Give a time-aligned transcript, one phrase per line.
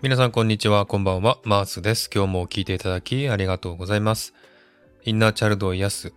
[0.00, 2.08] 皆さんこんにちは、こんばんは、マースです。
[2.14, 4.32] 今日も聞いていただきありがとうございます。
[5.02, 6.12] インナーチャルドを癒す、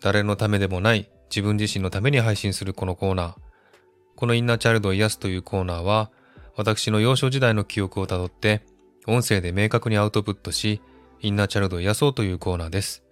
[0.00, 3.34] 誰のためでもない自分自身のために配信するこのコーナー。
[4.16, 6.10] このインナーチャルドを癒すというコーナーは、
[6.56, 8.62] 私の幼少時代の記憶をたどって、
[9.06, 10.80] 音声で明確にアウトプットし、
[11.20, 13.04] インナーチャルドを癒そうというコーナーです。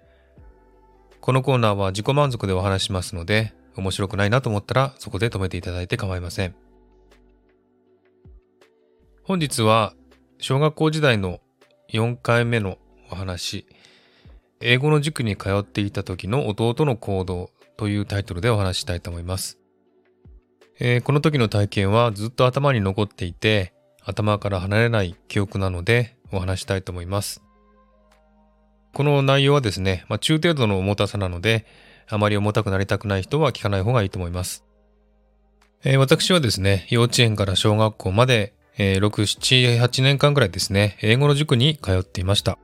[1.21, 6.55] このコーナーは自己満足でお話しますので、面白くないなと思ったらそこで止めていただいて構いません。
[9.23, 9.93] 本日は
[10.39, 11.41] 小学校時代の
[11.93, 12.77] 4回目の
[13.11, 13.67] お話、
[14.61, 19.59] 英語の塾に通っていた時の弟の行動というタイトルでお話したいと思います。
[20.79, 23.73] えー、この時の体験はずっと頭に残っていて、
[24.05, 27.43] 頭から離れない記憶なのでお話したいと思います。
[28.93, 31.65] この内容はですね、まあ、中程度の重たさなので、
[32.09, 34.65] あまり重たくなりたくない人は聞かない方がいいと思います。
[35.83, 42.59] えー、私はですね、幼稚園から小学校までえー、6、7、8年間くらいですね、英語の塾に通っていました。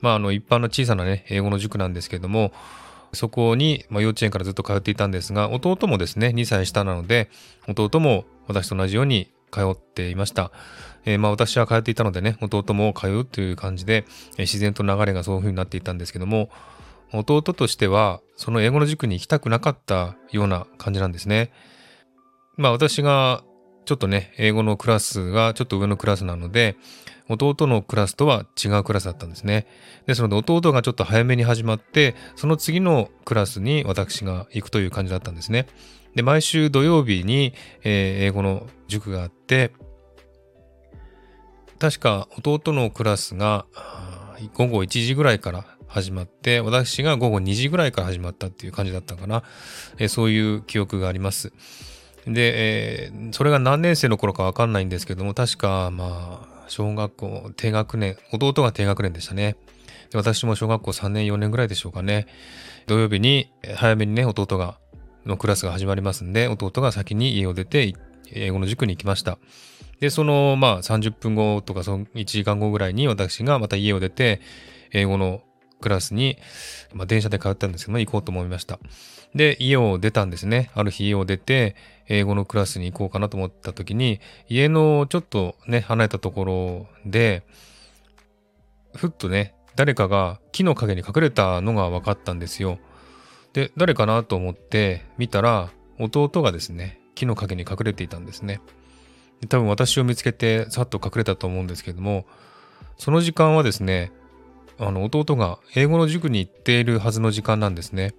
[0.00, 2.52] まあ、あの、一般の小さなね、英語の塾なんですけれども、
[3.12, 7.30] そこに、まあ、幼稚園からずっと通っていたんですが、弟もですね、2歳下なので、
[7.66, 10.52] 弟も私と同じように通っていました。
[11.04, 16.50] えー、まあ私は通っていたのでね、弟も通うという感じで、えー、自然と流れがそういう風になっていたんですけども、
[17.12, 21.50] 弟としては、その英語の塾に行きたくなかったような感じなんですね。
[22.56, 23.42] まあ私が
[23.88, 26.76] ちょっとね、英語のクラスがちょっと上のクラスなので、
[27.30, 29.66] 弟のクラスとは違うクラスだったんですね。
[30.06, 35.68] ですので弟がちょっと早めに始まって、その次のクラスに私が行くという感じだったんですね。
[36.14, 39.72] で、毎週土曜日に、え、英語の塾があって、
[41.78, 43.64] 確か弟のクラスが
[44.52, 49.44] 午後1時ぐらいから始まって、私が午後2時ぐらいから始まったっていう感じだったかな。
[49.98, 51.54] え、そういう記憶があります。
[52.28, 59.56] で、えー、それが何年生の頃かわかんないんですけども、確か、まあ、小学校低学年、弟が低学年でしたね。
[60.10, 62.26] で私も小学校3年、4年ぐらいでしょうかね。
[62.86, 64.78] 土曜日に、早めにね、弟が、
[65.26, 67.94] のクラスが始まりますんで、弟が先に家を出て、
[68.32, 69.38] 英語の塾に行きました。
[70.00, 74.40] で、その、まあ、30分後とか、その1時間後ぐらいに私がまた家を出て、
[74.92, 75.42] 英語の
[75.80, 76.38] クラスに、
[76.92, 78.78] まあ、電車で通ったんですけど、行こうと思いました。
[79.34, 80.70] で、家を出たんですね。
[80.74, 81.76] ある日家を出て、
[82.08, 87.42] 英語のクラスに行こうかなと思った時に、家のちょっとね、離れたところで、
[88.94, 92.78] ふっとね、誰かが木の陰に隠れたのが分かったんですよ。
[93.52, 98.60] で、誰かなと思って見たら、弟がですね、木の陰に隠れていたんですね。
[99.48, 102.26] 多分私を見つけてさっと隠れたと思うんですけども、
[102.96, 104.10] その時間はですね、
[104.78, 108.14] あの弟が英語の塾に行っているはずの時間なんですね。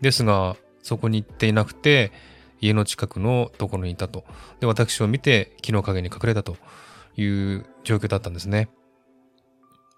[0.00, 2.12] ですが、そこに行っていなくて、
[2.60, 4.24] 家の近くのところにいたと。
[4.60, 6.56] で、私を見て木の陰に隠れたと
[7.16, 8.68] いう状況だったんですね。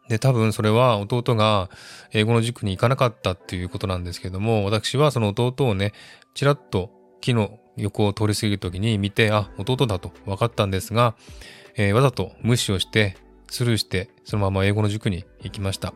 [0.08, 1.68] で、多分それは弟が
[2.12, 5.92] 英語の塾に行かなかったっていうことなんですけども、私はその弟をね、
[6.34, 6.90] ちらっと
[7.20, 11.14] 木の横を通り過ぎる時に見て、あ、弟だと分かったんですが、
[11.76, 13.16] えー、わざと無視をして、
[13.48, 15.94] スルーして、そのまま英語の塾に行きました。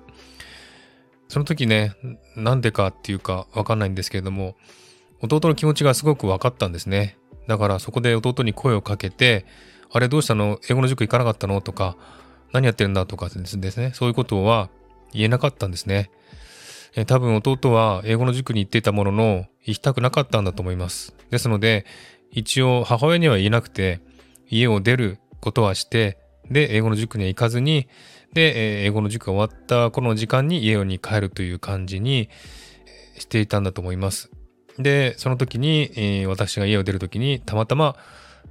[1.28, 1.94] その時ね、
[2.36, 4.56] なんでかっていうかわかんないんですけれども、
[5.22, 7.16] 弟の気持ちがすごく分かったんですね。
[7.46, 9.46] だからそこで弟に声をかけて、
[9.92, 10.58] あれどうしたの？
[10.68, 11.60] 英語の塾行かなかったの？
[11.60, 11.96] とか、
[12.52, 13.06] 何やってるんだ？
[13.06, 14.70] とかですね、そういうことは
[15.12, 16.10] 言えなかったんですね。
[16.96, 21.14] え多分弟は英語の塾に行っていたものの、行きたくなかったんだと思います。
[21.30, 21.86] ですので、
[22.32, 24.00] 一応母親には言えなくて、
[24.48, 26.18] 家を出ることはして、
[26.50, 27.88] で、英語の塾には行かずに、
[28.32, 32.28] で、英語の塾が終わったこの時間に家に帰るという感じに
[33.18, 34.30] していたんだと思います。
[34.78, 37.96] で、その時に、えー、私が家を出る時にたまたま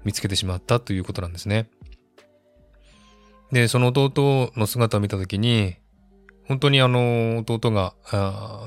[0.04, 1.70] 見つけてしまったということなんですね。
[3.52, 5.76] で、その弟の姿を見た時に、
[6.48, 7.94] 本当にあの弟が、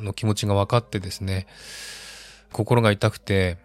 [0.03, 1.47] の気持ちが分かってですね、
[2.53, 3.59] 心が痛くて、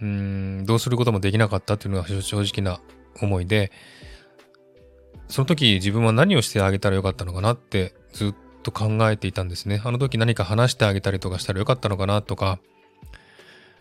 [0.00, 2.80] うん、どうすることもできなかったというのが正直な
[3.20, 3.70] 思いで、
[5.30, 9.80] その時自分は何をしてあげたらよかったのかなってずっと考えていたんですね。
[9.84, 12.58] あの時何か話してあげたりとかしたらよかったのかなとか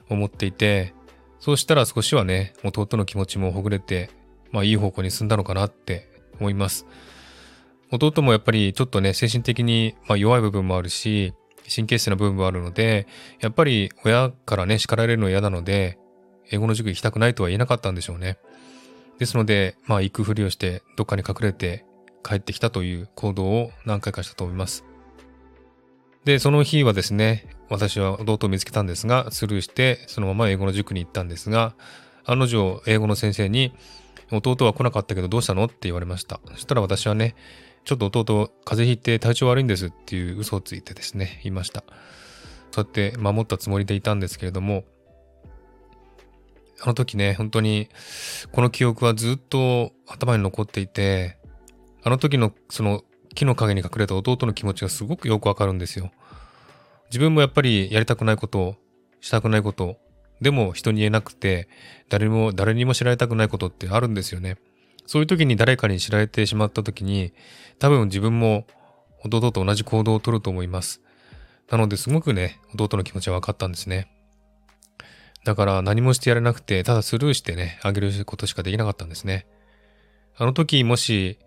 [0.09, 0.93] 思っていて、
[1.39, 4.09] そうしたら少しはね、弟の気持ちもほぐれて、
[4.51, 6.09] まあいい方向に進んだのかなって
[6.39, 6.85] 思います。
[7.91, 11.33] 弟もやっぱりちょっとね、精神的にま弱い部分もあるし、
[11.73, 13.07] 神経質な部分もあるので、
[13.39, 15.97] やっぱり親からね、叱られるの嫌なので、
[16.51, 18.37] 英語の塾行きたくないとは言えなかったんでしょうね。
[19.19, 21.85] ですので、まあ行くふりをしてどっかに隠れて
[22.23, 24.83] 帰ってきたという行動を何回かしたと思います。
[26.25, 31.75] で、その日はですね、私は弟を見つけたんですが、スルーしてそのまま英語の塾に行ったんですが、
[32.25, 33.73] 案の定英語の先生に、
[34.31, 35.65] 弟は来なかったけどどうしたの？
[35.65, 36.39] って言われました。
[36.51, 37.35] そしたら私はね、
[37.85, 41.83] ちょっと弟、風邪ひいて体調悪いんですっていう嘘をついてですね、言いました。
[42.71, 44.83] そうやって守ったつもりでいたんですけれども、
[46.81, 47.89] あの時ね、本当に、
[48.51, 51.37] この記憶はずっと頭に残っていて、
[52.03, 53.03] あの時のその
[53.35, 56.11] 木の陰に隠れた弟の気持ちがすごくよくわかるんですよ。
[57.09, 58.75] 自分もやっぱりやりたくないことを、
[59.19, 59.97] したくないこと、
[60.41, 61.67] でも人に言えなくて、
[62.07, 64.57] 誰も、誰にも知られたくないことってあるんですよね。
[65.05, 67.33] そういう時に誰かに知られてしまった時に、
[67.79, 68.65] 多分自分も
[69.25, 71.01] 弟と同じ行動をとると思います。
[71.69, 74.07] なのですごくね、弟の気持ちは分かったんですね。
[75.49, 79.47] だから何もしてやれなくて、ただスルーしてね、あげることしかできなかったんですね。
[80.37, 81.39] あの時もし、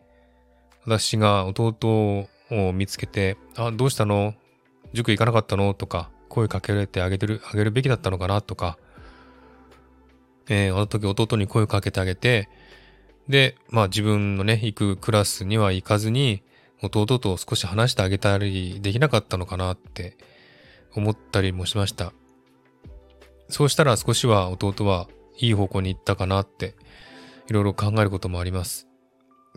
[0.85, 4.35] 私が弟を見つけて、あ、どうしたの？
[4.93, 5.73] 塾行かなかったの？
[5.73, 8.41] とか、声かけられてあげてる、あげるべきだったのかな？
[8.41, 8.77] とか、
[10.49, 12.49] えー、あの時弟に声をかけてあげて、
[13.29, 16.43] で、まあ自分のね、行くクラスには行かずに、
[16.83, 20.17] 弟と少し話してあげたりできなかったのかなって
[20.93, 22.13] 思ったりもしました。
[23.53, 25.09] そうしたら少しは弟は
[25.39, 26.75] いい方向に行ったかなって
[27.49, 28.89] いろいろ考えることもあります。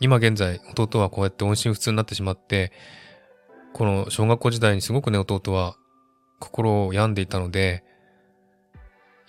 [0.02, 2.74] 今現在弟はこうやって音信不通になってしまって、
[3.72, 5.78] この小学校時代にすごくね弟は
[6.40, 7.86] 心を病んでいたので、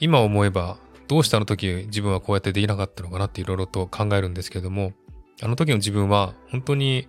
[0.01, 4.95] 今思えばどうしてあの時自分はこうやってできなかったのかなっていろいろと考えるんですけども、
[5.43, 7.07] あの時の自分は本当に、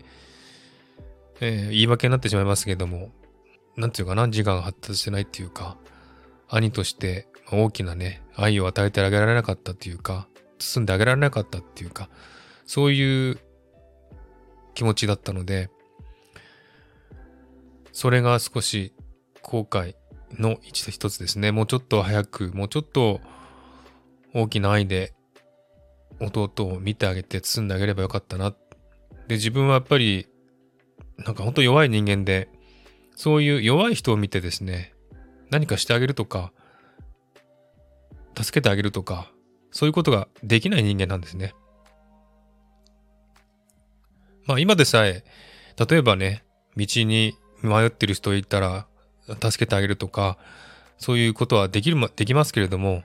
[1.40, 3.10] えー、言い訳になってしまいますけども、
[3.76, 5.76] なんていうかな、自我が発達してないっていうか、
[6.50, 10.28] 兄として大きなね、愛を与えてあげられなかったっていうか、
[10.60, 12.10] 包んであげられなかったっていうか、
[12.66, 13.40] そういう
[14.74, 15.70] 気持ちだったので、
[17.92, 18.94] それが少し
[19.42, 19.96] 後悔
[20.34, 21.52] の一つですね。
[21.52, 23.22] もうちょっと早く、もうちょっと
[24.34, 25.14] 大きな愛で
[26.20, 28.52] 弟を見てあげて包んであげればよかったな。
[29.28, 30.28] で、自分はやっぱり、
[31.18, 32.50] なんか本当弱い人間で、
[33.16, 34.94] そういう弱い人を見てですね、
[35.50, 36.52] 何かしてあげるとか、
[38.36, 39.32] 助けてあげるとか、
[39.72, 41.54] そういうことができない人間なんですね。
[44.46, 45.24] まあ今でさえ、
[45.90, 46.44] 例えばね、
[46.76, 48.88] 道に迷ってる人いたら
[49.28, 50.38] 助けてあげるとか、
[50.98, 53.04] そういうことはできる、できますけれども、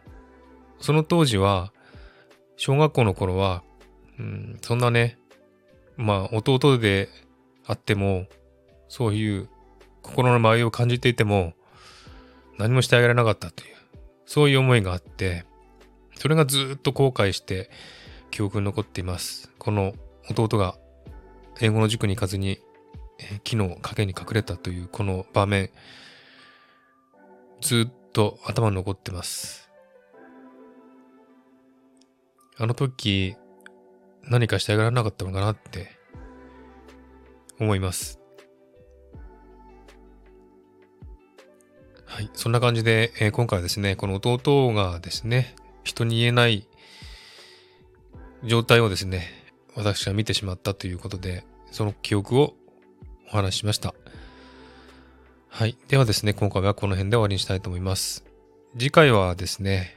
[0.81, 1.73] その当時は、
[2.57, 3.63] 小学校の頃は、
[4.19, 5.19] うん、そんなね、
[5.97, 7.09] まあ弟で
[7.67, 8.27] あっても、
[8.89, 9.49] そういう
[10.03, 11.55] 心の迷いを感じていても、
[12.63, 13.75] 何もしてあげられなかったという、
[14.25, 15.45] そういう思いがあって、
[16.15, 17.69] それがずっと後悔して
[18.31, 19.51] 記憶に残っています。
[19.59, 19.95] この
[20.31, 20.77] 弟が
[21.61, 22.61] 英語の塾に行かずに、
[23.19, 25.71] え木の陰に隠れたというこの場面、
[27.61, 29.69] ずっと頭に残ってます。
[32.59, 33.35] あの時、
[34.23, 35.99] 何かしてあげられなかったのかなって
[37.59, 38.22] 思います。
[42.13, 42.31] はい。
[42.35, 46.69] そんな感じで、えー、今回はですね、この弟がですね、人に言えない
[48.45, 49.29] 状態をですね、
[49.75, 52.53] 私は見てしまったということで、その記憶を
[53.29, 53.95] お話ししました。
[55.49, 55.79] はい。
[55.89, 58.27] ではですね、今回はこの辺で終わりにしたいと思います。
[58.79, 59.97] 次回はですね、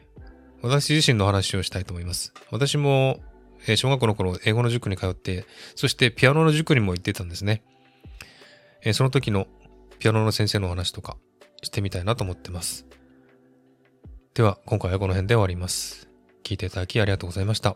[0.62, 2.34] 私自身の話をしたいと思います。
[2.50, 3.20] 私も、
[3.68, 7.62] え小学校の頃、英語の塾に通って、そしてピアノの塾にも行ってたんですね。
[8.86, 9.48] えその時の
[10.00, 11.18] ピアノの先生のお話とか
[11.66, 12.86] してみたいなと思ってます。
[14.34, 16.10] では、今回はこの辺で終わります。
[16.44, 17.76] 聞いていただきありがとうございました。